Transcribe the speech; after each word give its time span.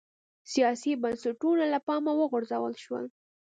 سیاسي 0.53 0.91
بنسټونه 1.01 1.63
له 1.73 1.79
پامه 1.87 2.11
وغورځول 2.15 2.73
شول 2.83 3.05